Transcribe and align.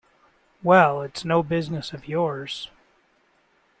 Well, 0.63 1.03
it's 1.03 1.23
no 1.23 1.43
business 1.43 1.93
of 1.93 2.07
yours. 2.07 2.71